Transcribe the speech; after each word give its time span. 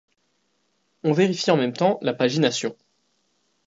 On 1.03 1.11
vérifie 1.13 1.51
en 1.51 1.57
même 1.57 1.73
temps 1.73 1.99
la 2.01 2.15
pagination. 2.15 2.75